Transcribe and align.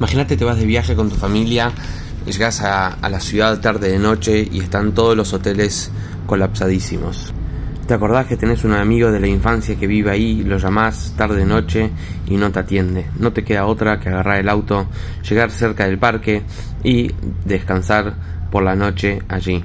Imagínate 0.00 0.38
te 0.38 0.46
vas 0.46 0.56
de 0.56 0.64
viaje 0.64 0.96
con 0.96 1.10
tu 1.10 1.16
familia, 1.16 1.72
llegas 2.24 2.62
a, 2.62 2.96
la 3.06 3.20
ciudad 3.20 3.60
tarde 3.60 3.92
de 3.92 3.98
noche 3.98 4.48
y 4.50 4.60
están 4.60 4.92
todos 4.92 5.14
los 5.14 5.34
hoteles 5.34 5.92
colapsadísimos. 6.24 7.34
Te 7.86 7.92
acordás 7.92 8.26
que 8.26 8.38
tenés 8.38 8.64
un 8.64 8.72
amigo 8.72 9.12
de 9.12 9.20
la 9.20 9.26
infancia 9.26 9.76
que 9.76 9.86
vive 9.86 10.10
ahí, 10.10 10.42
lo 10.42 10.56
llamás 10.56 11.12
tarde 11.18 11.40
de 11.40 11.44
noche 11.44 11.90
y 12.26 12.38
no 12.38 12.50
te 12.50 12.60
atiende. 12.60 13.08
No 13.18 13.34
te 13.34 13.44
queda 13.44 13.66
otra 13.66 14.00
que 14.00 14.08
agarrar 14.08 14.38
el 14.38 14.48
auto, 14.48 14.86
llegar 15.28 15.50
cerca 15.50 15.84
del 15.84 15.98
parque 15.98 16.44
y 16.82 17.10
descansar 17.44 18.14
por 18.50 18.62
la 18.62 18.74
noche 18.76 19.20
allí. 19.28 19.62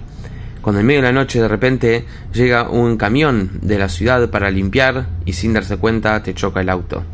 Cuando 0.61 0.81
en 0.81 0.85
medio 0.85 0.99
de 0.99 1.07
la 1.07 1.13
noche 1.13 1.39
de 1.39 1.47
repente 1.47 2.05
llega 2.33 2.69
un 2.69 2.97
camión 2.97 3.51
de 3.61 3.79
la 3.79 3.87
ciudad 3.87 4.29
para 4.29 4.51
limpiar 4.51 5.07
y 5.23 5.31
sin 5.31 5.53
darse 5.53 5.77
cuenta 5.77 6.21
te 6.21 6.33
choca 6.33 6.59
el 6.59 6.69
auto 6.69 7.05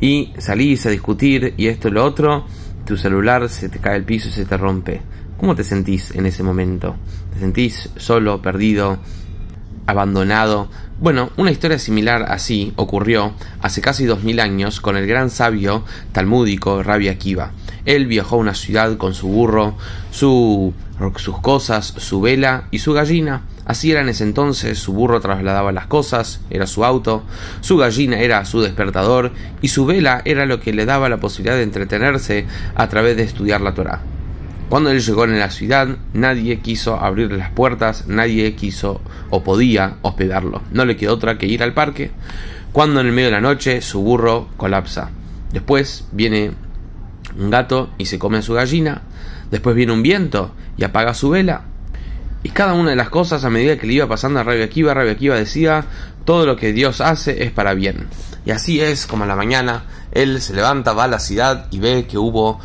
y 0.00 0.32
salís 0.38 0.86
a 0.86 0.90
discutir 0.90 1.54
y 1.56 1.68
esto 1.68 1.88
y 1.88 1.92
lo 1.92 2.04
otro, 2.04 2.46
tu 2.84 2.96
celular 2.96 3.48
se 3.48 3.68
te 3.68 3.78
cae 3.78 3.96
al 3.96 4.04
piso 4.04 4.28
y 4.28 4.32
se 4.32 4.44
te 4.44 4.56
rompe. 4.56 5.00
¿Cómo 5.38 5.54
te 5.54 5.64
sentís 5.64 6.12
en 6.12 6.26
ese 6.26 6.42
momento? 6.42 6.96
¿Te 7.34 7.40
sentís 7.40 7.90
solo, 7.96 8.40
perdido, 8.40 8.98
abandonado? 9.86 10.70
Bueno, 10.98 11.30
una 11.36 11.50
historia 11.50 11.78
similar 11.78 12.24
así 12.28 12.72
ocurrió 12.76 13.34
hace 13.60 13.82
casi 13.82 14.06
dos 14.06 14.22
mil 14.22 14.40
años 14.40 14.80
con 14.80 14.96
el 14.96 15.06
gran 15.06 15.28
sabio 15.28 15.84
talmúdico 16.12 16.82
Rabbi 16.82 17.08
Akiva. 17.08 17.52
Él 17.86 18.06
viajó 18.06 18.36
a 18.36 18.40
una 18.40 18.54
ciudad 18.54 18.96
con 18.96 19.14
su 19.14 19.28
burro, 19.28 19.74
su, 20.10 20.74
sus 21.16 21.38
cosas, 21.40 21.94
su 21.96 22.20
vela 22.20 22.64
y 22.70 22.80
su 22.80 22.92
gallina. 22.92 23.42
Así 23.64 23.90
era 23.90 24.00
en 24.00 24.08
ese 24.08 24.24
entonces, 24.24 24.78
su 24.78 24.92
burro 24.92 25.20
trasladaba 25.20 25.72
las 25.72 25.86
cosas, 25.86 26.40
era 26.50 26.66
su 26.66 26.84
auto, 26.84 27.24
su 27.60 27.76
gallina 27.76 28.20
era 28.20 28.44
su 28.44 28.60
despertador 28.60 29.32
y 29.60 29.68
su 29.68 29.86
vela 29.86 30.22
era 30.24 30.46
lo 30.46 30.60
que 30.60 30.72
le 30.72 30.84
daba 30.84 31.08
la 31.08 31.18
posibilidad 31.18 31.56
de 31.56 31.64
entretenerse 31.64 32.46
a 32.74 32.88
través 32.88 33.16
de 33.16 33.24
estudiar 33.24 33.60
la 33.60 33.74
Torah. 33.74 34.02
Cuando 34.68 34.90
él 34.90 35.00
llegó 35.00 35.24
en 35.24 35.38
la 35.38 35.50
ciudad, 35.50 35.96
nadie 36.12 36.58
quiso 36.58 36.98
abrirle 36.98 37.38
las 37.38 37.50
puertas, 37.50 38.08
nadie 38.08 38.54
quiso 38.56 39.00
o 39.30 39.44
podía 39.44 39.96
hospedarlo. 40.02 40.62
No 40.72 40.84
le 40.84 40.96
quedó 40.96 41.14
otra 41.14 41.38
que 41.38 41.46
ir 41.46 41.62
al 41.62 41.72
parque, 41.72 42.10
cuando 42.72 43.00
en 43.00 43.06
el 43.06 43.12
medio 43.12 43.28
de 43.28 43.36
la 43.36 43.40
noche 43.40 43.80
su 43.80 44.02
burro 44.02 44.48
colapsa. 44.56 45.10
Después 45.52 46.08
viene 46.10 46.50
un 47.38 47.50
gato 47.50 47.90
y 47.98 48.06
se 48.06 48.18
come 48.18 48.38
a 48.38 48.42
su 48.42 48.54
gallina, 48.54 49.02
después 49.50 49.76
viene 49.76 49.92
un 49.92 50.02
viento 50.02 50.52
y 50.76 50.84
apaga 50.84 51.14
su 51.14 51.30
vela, 51.30 51.64
y 52.46 52.50
cada 52.50 52.74
una 52.74 52.90
de 52.90 52.96
las 52.96 53.10
cosas, 53.10 53.44
a 53.44 53.50
medida 53.50 53.76
que 53.76 53.88
le 53.88 53.94
iba 53.94 54.06
pasando 54.06 54.38
a 54.38 54.44
Rabbi 54.44 54.62
Akiva, 54.62 54.94
Rabbi 54.94 55.10
Akiva 55.10 55.34
decía, 55.34 55.84
todo 56.24 56.46
lo 56.46 56.54
que 56.54 56.72
Dios 56.72 57.00
hace 57.00 57.42
es 57.42 57.50
para 57.50 57.74
bien. 57.74 58.06
Y 58.44 58.52
así 58.52 58.80
es 58.80 59.06
como 59.06 59.24
a 59.24 59.26
la 59.26 59.34
mañana 59.34 59.84
él 60.12 60.40
se 60.40 60.54
levanta, 60.54 60.92
va 60.92 61.04
a 61.04 61.08
la 61.08 61.18
ciudad 61.18 61.66
y 61.72 61.80
ve 61.80 62.06
que 62.08 62.18
hubo 62.18 62.60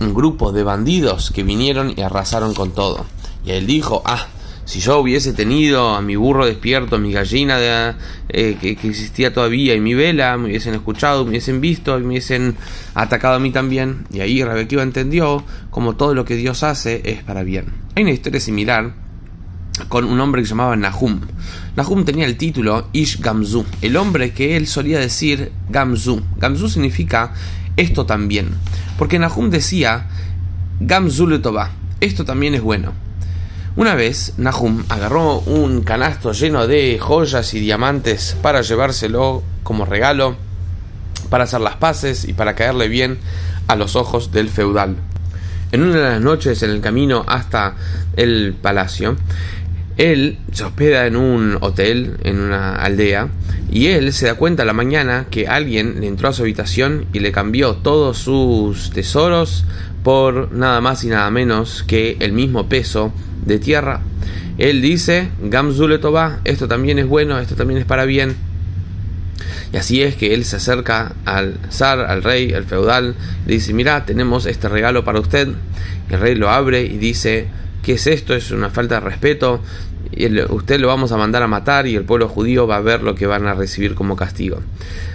un 0.00 0.14
grupo 0.14 0.50
de 0.50 0.64
bandidos 0.64 1.30
que 1.30 1.44
vinieron 1.44 1.94
y 1.96 2.02
arrasaron 2.02 2.54
con 2.54 2.72
todo. 2.72 3.06
Y 3.44 3.52
él 3.52 3.68
dijo, 3.68 4.02
ah, 4.04 4.26
si 4.70 4.78
yo 4.78 5.00
hubiese 5.00 5.32
tenido 5.32 5.96
a 5.96 6.00
mi 6.00 6.14
burro 6.14 6.46
despierto, 6.46 6.96
mi 7.00 7.10
gallina 7.10 7.58
eh, 8.28 8.56
que, 8.60 8.70
existía 8.70 9.32
todavía 9.32 9.74
y 9.74 9.80
mi 9.80 9.94
vela, 9.94 10.36
me 10.36 10.44
hubiesen 10.44 10.74
escuchado, 10.74 11.24
me 11.24 11.30
hubiesen 11.30 11.60
visto 11.60 11.98
y 11.98 12.02
me 12.02 12.10
hubiesen 12.10 12.54
atacado 12.94 13.34
a 13.34 13.40
mí 13.40 13.50
también. 13.50 14.06
Y 14.12 14.20
ahí 14.20 14.44
Rebequiva 14.44 14.84
entendió 14.84 15.42
como 15.70 15.96
todo 15.96 16.14
lo 16.14 16.24
que 16.24 16.36
Dios 16.36 16.62
hace 16.62 17.02
es 17.04 17.20
para 17.24 17.42
bien. 17.42 17.64
Hay 17.96 18.04
una 18.04 18.12
historia 18.12 18.38
similar 18.38 18.94
con 19.88 20.04
un 20.04 20.20
hombre 20.20 20.42
que 20.42 20.46
se 20.46 20.50
llamaba 20.50 20.76
Nahum. 20.76 21.20
Nahum 21.74 22.04
tenía 22.04 22.26
el 22.26 22.36
título 22.36 22.90
Ish 22.92 23.18
Gamzu, 23.18 23.66
el 23.82 23.96
hombre 23.96 24.30
que 24.30 24.56
él 24.56 24.68
solía 24.68 25.00
decir 25.00 25.50
Gamzu. 25.68 26.22
Gamzu 26.38 26.68
significa 26.68 27.34
esto 27.76 28.06
también, 28.06 28.50
porque 28.96 29.18
Nahum 29.18 29.50
decía 29.50 30.06
Gamzu 30.78 31.26
le 31.26 31.40
esto 32.00 32.24
también 32.24 32.54
es 32.54 32.62
bueno. 32.62 33.09
Una 33.80 33.94
vez 33.94 34.34
Nahum 34.36 34.84
agarró 34.90 35.38
un 35.38 35.80
canasto 35.80 36.32
lleno 36.32 36.66
de 36.66 36.98
joyas 36.98 37.54
y 37.54 37.60
diamantes 37.60 38.36
para 38.42 38.60
llevárselo 38.60 39.42
como 39.62 39.86
regalo, 39.86 40.36
para 41.30 41.44
hacer 41.44 41.62
las 41.62 41.76
paces 41.76 42.28
y 42.28 42.34
para 42.34 42.54
caerle 42.54 42.88
bien 42.88 43.16
a 43.68 43.76
los 43.76 43.96
ojos 43.96 44.32
del 44.32 44.50
feudal. 44.50 44.96
En 45.72 45.82
una 45.82 45.94
de 45.94 46.10
las 46.10 46.20
noches 46.20 46.62
en 46.62 46.68
el 46.68 46.82
camino 46.82 47.24
hasta 47.26 47.76
el 48.16 48.52
palacio, 48.52 49.16
él 49.96 50.38
se 50.52 50.64
hospeda 50.64 51.06
en 51.06 51.16
un 51.16 51.56
hotel, 51.62 52.18
en 52.22 52.38
una 52.38 52.76
aldea, 52.76 53.28
y 53.70 53.86
él 53.86 54.12
se 54.12 54.26
da 54.26 54.34
cuenta 54.34 54.64
a 54.64 54.66
la 54.66 54.74
mañana 54.74 55.24
que 55.30 55.48
alguien 55.48 56.02
le 56.02 56.06
entró 56.06 56.28
a 56.28 56.34
su 56.34 56.42
habitación 56.42 57.06
y 57.14 57.20
le 57.20 57.32
cambió 57.32 57.76
todos 57.76 58.18
sus 58.18 58.90
tesoros 58.90 59.64
por 60.02 60.52
nada 60.52 60.80
más 60.80 61.04
y 61.04 61.08
nada 61.08 61.30
menos 61.30 61.82
que 61.86 62.16
el 62.20 62.32
mismo 62.32 62.68
peso 62.68 63.12
de 63.44 63.58
tierra. 63.58 64.00
Él 64.58 64.82
dice, 64.82 65.30
Gamzule 65.42 65.98
Toba, 65.98 66.40
esto 66.44 66.68
también 66.68 66.98
es 66.98 67.06
bueno, 67.06 67.38
esto 67.38 67.54
también 67.54 67.80
es 67.80 67.86
para 67.86 68.04
bien. 68.04 68.36
Y 69.72 69.76
así 69.76 70.02
es 70.02 70.16
que 70.16 70.34
él 70.34 70.44
se 70.44 70.56
acerca 70.56 71.14
al 71.24 71.58
zar, 71.70 72.00
al 72.00 72.22
rey, 72.22 72.52
al 72.52 72.64
feudal, 72.64 73.14
le 73.46 73.54
dice, 73.54 73.72
mira, 73.72 74.04
tenemos 74.04 74.46
este 74.46 74.68
regalo 74.68 75.04
para 75.04 75.20
usted. 75.20 75.48
El 76.10 76.20
rey 76.20 76.34
lo 76.34 76.50
abre 76.50 76.82
y 76.82 76.98
dice, 76.98 77.46
¿qué 77.82 77.92
es 77.94 78.06
esto? 78.06 78.34
Es 78.34 78.50
una 78.50 78.70
falta 78.70 78.96
de 78.96 79.00
respeto. 79.00 79.62
Usted 80.48 80.80
lo 80.80 80.88
vamos 80.88 81.12
a 81.12 81.16
mandar 81.16 81.42
a 81.42 81.46
matar 81.46 81.86
y 81.86 81.94
el 81.94 82.04
pueblo 82.04 82.28
judío 82.28 82.66
va 82.66 82.76
a 82.76 82.80
ver 82.80 83.02
lo 83.02 83.14
que 83.14 83.26
van 83.26 83.46
a 83.46 83.54
recibir 83.54 83.94
como 83.94 84.16
castigo. 84.16 84.60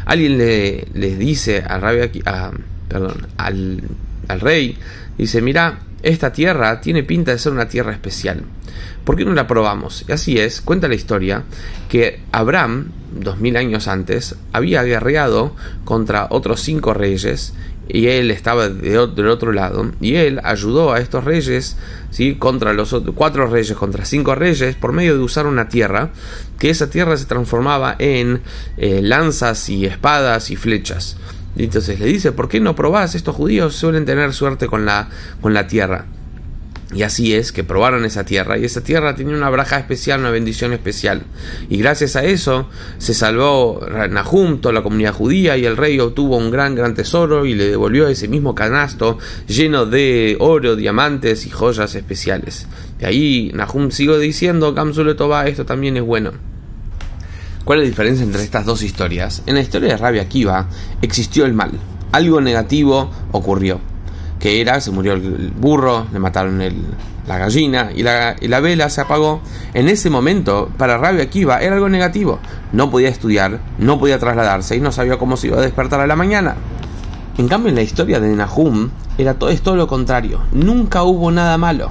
Alguien 0.06 0.38
le, 0.38 0.86
dice 0.94 1.62
al, 1.68 1.84
a, 2.26 2.52
perdón, 2.88 3.28
al, 3.38 3.84
al 4.28 4.42
rey, 4.42 4.78
dice, 5.18 5.42
mira, 5.42 5.80
esta 6.04 6.32
tierra 6.32 6.82
tiene 6.82 7.04
pinta 7.04 7.32
de 7.32 7.40
ser 7.40 7.52
una 7.52 7.68
tierra 7.68 7.92
especial. 7.92 8.44
¿Por 9.04 9.16
qué 9.16 9.26
no 9.26 9.34
la 9.34 9.48
probamos? 9.48 10.06
Y 10.08 10.12
así 10.12 10.38
es, 10.38 10.62
cuenta 10.62 10.88
la 10.88 10.96
historia, 10.96 11.44
que 11.90 12.22
Abraham, 12.32 12.92
dos 13.12 13.40
mil 13.40 13.56
años 13.58 13.88
antes, 13.88 14.36
había 14.52 14.84
guerreado 14.84 15.56
contra 15.84 16.28
otros 16.30 16.62
cinco 16.62 16.94
reyes 16.94 17.54
y 17.88 18.08
él 18.08 18.32
estaba 18.32 18.70
del 18.70 19.28
otro 19.28 19.52
lado 19.52 19.92
y 20.02 20.16
él 20.16 20.42
ayudó 20.44 20.94
a 20.94 21.00
estos 21.00 21.24
reyes 21.24 21.78
¿sí? 22.10 22.36
contra 22.36 22.74
los 22.74 22.94
otros, 22.94 23.14
cuatro 23.16 23.48
reyes 23.48 23.78
contra 23.78 24.06
cinco 24.06 24.34
reyes 24.34 24.76
por 24.76 24.92
medio 24.92 25.14
de 25.14 25.24
usar 25.24 25.46
una 25.46 25.70
tierra 25.70 26.10
que 26.58 26.70
esa 26.72 26.90
tierra 26.90 27.16
se 27.18 27.26
transformaba 27.26 27.96
en 28.00 28.42
eh, 28.78 29.02
lanzas 29.04 29.70
y 29.70 29.86
espadas 29.86 30.50
y 30.50 30.56
flechas 30.56 31.18
y 31.56 31.64
entonces 31.64 32.00
le 32.00 32.06
dice 32.06 32.32
¿por 32.32 32.48
qué 32.48 32.60
no 32.60 32.76
probás? 32.76 33.16
estos 33.16 33.36
judíos 33.36 33.76
suelen 33.76 34.06
tener 34.06 34.34
suerte 34.34 34.68
con 34.68 34.86
la, 34.86 35.10
con 35.42 35.54
la 35.54 35.68
tierra 35.68 36.06
y 36.94 37.04
así 37.04 37.34
es 37.34 37.52
que 37.52 37.64
probaron 37.64 38.06
esa 38.06 38.24
tierra 38.24 38.58
y 38.58 38.64
esa 38.64 38.82
tierra 38.82 39.16
tenía 39.16 39.36
una 39.36 39.50
braja 39.50 39.80
especial, 39.80 40.20
una 40.22 40.30
bendición 40.30 40.72
especial. 40.72 41.24
Y 41.68 41.78
gracias 41.78 42.16
a 42.16 42.24
eso 42.24 42.70
se 43.00 43.14
salvó 43.14 43.86
Nahum, 44.10 44.62
toda 44.62 44.74
la 44.74 44.84
comunidad 44.84 45.14
judía 45.14 45.58
y 45.58 45.66
el 45.66 45.78
rey 45.78 46.00
obtuvo 46.00 46.38
un 46.38 46.52
gran, 46.52 46.76
gran 46.76 46.94
tesoro 46.94 47.46
y 47.46 47.56
le 47.56 47.68
devolvió 47.70 48.08
ese 48.08 48.28
mismo 48.28 48.54
canasto 48.54 49.18
lleno 49.48 49.86
de 49.86 50.38
oro, 50.40 50.76
diamantes 50.76 51.46
y 51.46 51.50
joyas 51.50 51.96
especiales. 51.96 52.68
De 53.00 53.08
ahí 53.08 53.52
Nahum 53.54 53.92
sigue 53.92 54.18
diciendo, 54.20 54.74
Toba, 55.18 55.48
esto 55.48 55.66
también 55.66 55.98
es 55.98 56.04
bueno. 56.04 56.55
¿Cuál 57.66 57.80
es 57.80 57.86
la 57.86 57.90
diferencia 57.90 58.24
entre 58.24 58.44
estas 58.44 58.64
dos 58.64 58.84
historias? 58.84 59.42
En 59.48 59.56
la 59.56 59.62
historia 59.62 59.90
de 59.90 59.98
Rabia 59.98 60.22
Akiva 60.22 60.68
existió 61.02 61.46
el 61.46 61.54
mal. 61.54 61.72
Algo 62.12 62.40
negativo 62.40 63.10
ocurrió 63.32 63.80
que 64.40 64.62
era, 64.62 64.80
se 64.80 64.92
murió 64.92 65.14
el 65.14 65.52
burro, 65.60 66.06
le 66.14 66.20
mataron 66.20 66.62
la 67.28 67.38
gallina 67.40 67.90
y 67.96 68.04
la, 68.04 68.36
y 68.40 68.48
la, 68.48 68.60
vela 68.60 68.88
se 68.92 69.02
apagó. 69.02 69.42
En 69.74 69.90
ese 69.90 70.12
momento, 70.12 70.70
para 70.78 71.00
Rabia 71.00 71.24
Akiva 71.24 71.60
era 71.60 71.74
algo 71.74 71.90
negativo. 71.90 72.38
No 72.72 72.92
podía 72.92 73.10
estudiar, 73.10 73.60
no 73.80 73.98
podía 73.98 74.20
trasladarse 74.20 74.76
y 74.76 74.80
no 74.80 74.92
sabía 74.92 75.18
cómo 75.18 75.36
se 75.36 75.48
iba 75.48 75.58
a 75.58 75.62
despertar 75.62 76.00
a 76.02 76.06
la 76.06 76.16
mañana. 76.16 76.58
En 77.40 77.48
cambio, 77.48 77.70
en 77.70 77.76
la 77.76 77.82
historia 77.82 78.20
de 78.20 78.36
Nahum, 78.36 78.92
era 79.18 79.34
todo, 79.40 79.50
es 79.50 79.64
todo 79.64 79.76
lo 79.76 79.88
contrario. 79.88 80.42
Nunca 80.52 81.02
hubo 81.02 81.32
nada 81.32 81.58
malo. 81.58 81.90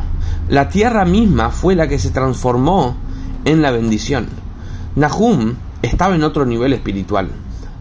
La 0.49 0.69
tierra 0.69 1.05
misma 1.05 1.51
fue 1.51 1.75
la 1.75 1.89
que 1.89 1.99
se 1.99 2.11
transformó 2.11 2.97
en 3.45 3.61
la 3.61 3.73
bendición. 3.73 4.44
Nahum 4.97 5.55
estaba 5.83 6.15
en 6.15 6.25
otro 6.25 6.47
nivel 6.47 6.73
espiritual. 6.73 7.29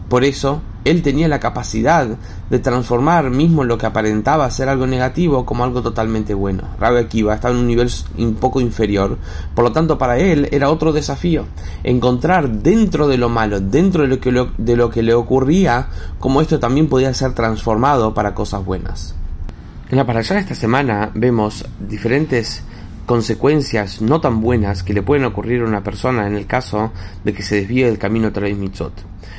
Por 0.08 0.24
eso 0.24 0.60
él 0.84 1.02
tenía 1.02 1.28
la 1.28 1.40
capacidad 1.40 2.06
de 2.50 2.58
transformar 2.58 3.30
mismo 3.30 3.64
lo 3.64 3.78
que 3.78 3.86
aparentaba 3.86 4.50
ser 4.50 4.68
algo 4.68 4.86
negativo 4.86 5.46
como 5.46 5.64
algo 5.64 5.82
totalmente 5.82 6.34
bueno. 6.34 6.64
Rabbi 6.78 6.98
Akiva 6.98 7.34
estaba 7.34 7.54
en 7.54 7.60
un 7.60 7.66
nivel 7.66 7.90
un 8.18 8.34
poco 8.34 8.60
inferior, 8.60 9.16
por 9.54 9.64
lo 9.64 9.72
tanto 9.72 9.96
para 9.96 10.18
él 10.18 10.48
era 10.52 10.70
otro 10.70 10.92
desafío, 10.92 11.46
encontrar 11.84 12.50
dentro 12.50 13.08
de 13.08 13.16
lo 13.16 13.28
malo, 13.28 13.60
dentro 13.60 14.02
de 14.02 14.08
lo 14.08 14.20
que, 14.20 14.46
de 14.58 14.76
lo 14.76 14.90
que 14.90 15.02
le 15.02 15.14
ocurría, 15.14 15.88
como 16.18 16.42
esto 16.42 16.58
también 16.58 16.88
podía 16.88 17.14
ser 17.14 17.32
transformado 17.32 18.12
para 18.12 18.34
cosas 18.34 18.64
buenas. 18.64 19.14
En 19.88 19.96
la 19.96 20.06
parasha 20.06 20.34
de 20.34 20.40
esta 20.40 20.54
semana 20.54 21.10
vemos 21.14 21.64
diferentes 21.78 22.62
consecuencias 23.06 24.00
no 24.00 24.20
tan 24.20 24.40
buenas 24.40 24.82
que 24.82 24.94
le 24.94 25.02
pueden 25.02 25.24
ocurrir 25.24 25.62
a 25.62 25.66
una 25.66 25.82
persona 25.82 26.26
en 26.26 26.34
el 26.34 26.46
caso 26.46 26.92
de 27.24 27.32
que 27.32 27.42
se 27.42 27.56
desvíe 27.56 27.84
del 27.84 27.98
camino 27.98 28.32
Torah 28.32 28.48
Mitzot. 28.48 28.92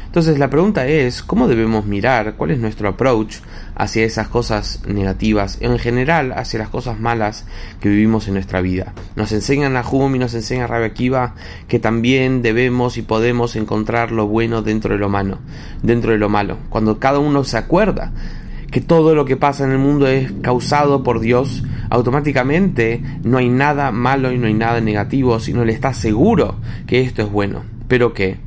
Entonces 0.05 0.39
la 0.39 0.49
pregunta 0.49 0.87
es, 0.87 1.21
¿cómo 1.21 1.49
debemos 1.49 1.85
mirar? 1.85 2.35
¿Cuál 2.37 2.51
es 2.51 2.59
nuestro 2.59 2.87
approach 2.87 3.39
hacia 3.75 4.05
esas 4.05 4.29
cosas 4.29 4.81
negativas? 4.87 5.57
En 5.59 5.77
general, 5.77 6.31
hacia 6.31 6.59
las 6.59 6.69
cosas 6.69 6.99
malas 7.01 7.45
que 7.81 7.89
vivimos 7.89 8.27
en 8.29 8.35
nuestra 8.35 8.61
vida. 8.61 8.93
Nos 9.17 9.33
enseñan 9.33 9.75
a 9.75 9.83
Hum 9.85 10.15
y 10.15 10.19
nos 10.19 10.33
enseña 10.33 10.67
Rabbi 10.67 10.85
Akiva 10.85 11.35
que 11.67 11.79
también 11.79 12.41
debemos 12.41 12.97
y 12.97 13.01
podemos 13.01 13.57
encontrar 13.57 14.13
lo 14.13 14.25
bueno 14.27 14.61
dentro 14.61 14.93
de 14.93 14.99
lo 14.99 15.09
malo, 15.09 15.39
dentro 15.83 16.13
de 16.13 16.17
lo 16.17 16.29
malo. 16.29 16.59
Cuando 16.69 16.97
cada 16.97 17.19
uno 17.19 17.43
se 17.43 17.57
acuerda 17.57 18.13
que 18.71 18.79
todo 18.79 19.15
lo 19.15 19.25
que 19.25 19.35
pasa 19.35 19.65
en 19.65 19.71
el 19.71 19.79
mundo 19.79 20.07
es 20.07 20.31
causado 20.41 21.03
por 21.03 21.19
Dios, 21.19 21.63
automáticamente 21.89 23.01
no 23.23 23.37
hay 23.37 23.49
nada 23.49 23.91
malo 23.91 24.31
y 24.31 24.37
no 24.37 24.47
hay 24.47 24.53
nada 24.53 24.81
negativo, 24.81 25.39
sino 25.39 25.65
le 25.65 25.73
está 25.73 25.93
seguro 25.93 26.55
que 26.87 27.01
esto 27.01 27.21
es 27.21 27.31
bueno. 27.31 27.63
Pero 27.87 28.13
que 28.13 28.37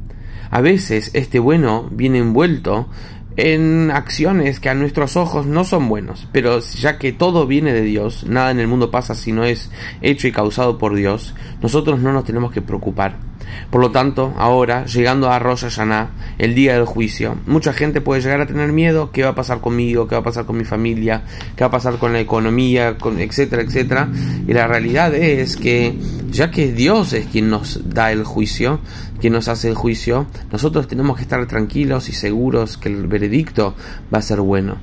a 0.50 0.60
veces 0.60 1.10
este 1.14 1.38
bueno 1.38 1.88
viene 1.90 2.18
envuelto 2.18 2.88
en 3.36 3.92
acciones 3.92 4.58
que 4.58 4.68
a 4.68 4.74
nuestros 4.74 5.16
ojos 5.16 5.46
no 5.46 5.62
son 5.62 5.88
buenos, 5.88 6.26
pero 6.32 6.58
ya 6.58 6.98
que 6.98 7.12
todo 7.12 7.46
viene 7.46 7.72
de 7.72 7.82
Dios, 7.82 8.24
nada 8.26 8.50
en 8.50 8.58
el 8.58 8.66
mundo 8.66 8.90
pasa 8.90 9.14
si 9.14 9.30
no 9.30 9.44
es 9.44 9.70
hecho 10.00 10.26
y 10.26 10.32
causado 10.32 10.76
por 10.76 10.96
Dios, 10.96 11.36
nosotros 11.62 12.00
no 12.00 12.12
nos 12.12 12.24
tenemos 12.24 12.50
que 12.50 12.62
preocupar. 12.62 13.27
Por 13.70 13.80
lo 13.80 13.90
tanto, 13.90 14.34
ahora, 14.36 14.84
llegando 14.86 15.30
a 15.30 15.38
Rosh 15.38 15.62
Hashanah, 15.62 16.10
el 16.38 16.54
día 16.54 16.74
del 16.74 16.84
juicio, 16.84 17.36
mucha 17.46 17.72
gente 17.72 18.00
puede 18.00 18.20
llegar 18.20 18.40
a 18.40 18.46
tener 18.46 18.72
miedo, 18.72 19.10
qué 19.10 19.22
va 19.22 19.30
a 19.30 19.34
pasar 19.34 19.60
conmigo, 19.60 20.08
qué 20.08 20.14
va 20.14 20.20
a 20.20 20.24
pasar 20.24 20.46
con 20.46 20.56
mi 20.56 20.64
familia, 20.64 21.22
qué 21.56 21.64
va 21.64 21.68
a 21.68 21.70
pasar 21.70 21.98
con 21.98 22.12
la 22.12 22.20
economía, 22.20 22.98
con 22.98 23.20
etcétera, 23.20 23.62
etcétera. 23.62 24.08
Y 24.46 24.52
la 24.52 24.66
realidad 24.66 25.14
es 25.14 25.56
que, 25.56 25.94
ya 26.30 26.50
que 26.50 26.72
Dios 26.72 27.12
es 27.12 27.26
quien 27.26 27.50
nos 27.50 27.80
da 27.88 28.12
el 28.12 28.24
juicio, 28.24 28.80
quien 29.20 29.32
nos 29.32 29.48
hace 29.48 29.68
el 29.68 29.74
juicio, 29.74 30.26
nosotros 30.52 30.86
tenemos 30.88 31.16
que 31.16 31.22
estar 31.22 31.44
tranquilos 31.46 32.08
y 32.08 32.12
seguros 32.12 32.76
que 32.78 32.88
el 32.88 33.06
veredicto 33.06 33.74
va 34.12 34.18
a 34.18 34.22
ser 34.22 34.40
bueno 34.40 34.78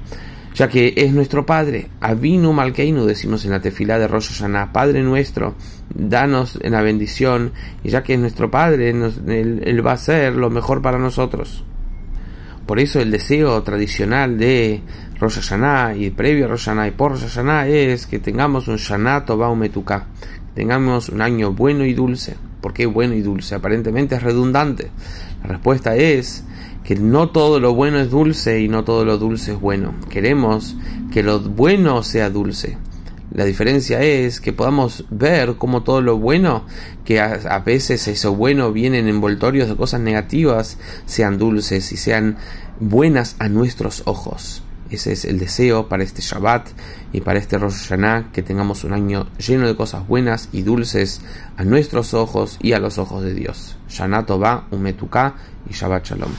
ya 0.56 0.70
que 0.70 0.94
es 0.96 1.12
nuestro 1.12 1.46
Padre. 1.46 1.90
Avinu 2.00 2.54
Malkeinu, 2.54 3.06
decimos 3.06 3.44
en 3.46 3.52
la 3.52 3.60
tefilá 3.60 4.00
de 4.00 4.08
Rosh 4.08 4.42
Padre 4.72 5.04
nuestro, 5.04 5.56
danos 5.94 6.58
la 6.72 6.82
bendición, 6.82 7.52
y 7.84 7.90
ya 7.90 8.02
que 8.02 8.14
es 8.14 8.20
nuestro 8.20 8.50
Padre, 8.50 8.90
él, 8.90 9.86
va 9.86 9.92
a 9.92 9.96
hacer 9.96 10.34
lo 10.34 10.50
mejor 10.50 10.82
para 10.82 10.98
nosotros. 10.98 11.64
Por 12.66 12.80
eso 12.80 13.00
el 13.00 13.12
deseo 13.12 13.62
tradicional 13.62 14.38
de 14.40 14.82
Rosh 15.20 15.36
Hashanah 15.36 15.96
y 15.96 16.10
previo 16.10 16.46
a 16.46 16.48
Rosh 16.48 16.70
y 16.88 16.92
por 16.92 17.12
Rosh 17.12 17.38
es 17.68 18.08
que 18.08 18.20
tengamos 18.20 18.68
un 18.68 18.78
Shana 18.78 19.24
Umetuká, 19.28 20.08
tengamos 20.56 21.10
un 21.10 21.22
año 21.22 21.52
bueno 21.52 21.86
y 21.86 21.94
dulce. 21.94 22.38
¿Por 22.66 22.74
qué 22.74 22.88
bueno 22.88 23.14
y 23.14 23.22
dulce? 23.22 23.54
Aparentemente 23.54 24.16
es 24.16 24.24
redundante. 24.24 24.90
La 25.44 25.50
respuesta 25.50 25.96
es 25.96 26.44
que 26.84 26.96
no 26.96 27.30
todo 27.30 27.60
lo 27.60 27.76
bueno 27.76 28.00
es 28.00 28.10
dulce 28.10 28.60
y 28.60 28.68
no 28.68 28.84
todo 28.84 29.06
lo 29.06 29.20
dulce 29.20 29.52
es 29.52 29.62
bueno. 29.62 29.94
Queremos 30.10 30.76
que 31.14 31.22
lo 31.22 31.40
bueno 31.40 32.02
sea 32.02 32.32
dulce. 32.32 32.80
La 33.32 33.46
diferencia 33.46 34.02
es 34.02 34.42
que 34.42 34.52
podamos 34.52 35.06
ver 35.12 35.58
cómo 35.60 35.84
todo 35.84 36.02
lo 36.02 36.18
bueno, 36.18 36.66
que 37.04 37.22
a, 37.22 37.60
veces 37.60 38.08
eso 38.08 38.36
bueno 38.36 38.72
viene 38.72 38.98
en 38.98 39.10
envoltorios 39.10 39.70
de 39.70 39.76
cosas 39.76 40.02
negativas, 40.02 40.80
sean 41.06 41.38
dulces 41.38 41.92
y 41.92 41.98
sean 41.98 42.38
buenas 42.80 43.36
a 43.38 43.48
nuestros 43.48 44.02
ojos. 44.08 44.65
Ese 44.90 45.14
es 45.14 45.26
el 45.26 45.40
deseo 45.40 45.90
para 45.90 46.04
este 46.04 46.22
Shabbat 46.22 46.68
y 47.12 47.22
para 47.22 47.40
este 47.40 47.58
Rosh 47.58 47.74
Hashanah, 47.74 48.32
que 48.32 48.44
tengamos 48.44 48.84
un 48.84 48.94
año 48.94 49.28
lleno 49.38 49.68
de 49.68 49.76
cosas 49.76 50.08
buenas 50.08 50.50
y 50.52 50.62
dulces 50.62 51.22
a 51.58 51.64
nuestros 51.64 52.14
ojos 52.14 52.58
y 52.62 52.74
a 52.74 52.80
los 52.80 52.98
ojos 52.98 53.24
de 53.24 53.34
Dios. 53.34 53.78
Shana 53.90 54.26
Tova, 54.26 54.68
Umetuka 54.72 55.36
y 55.70 55.74
Shabbat 55.74 56.06
Shalom. 56.06 56.32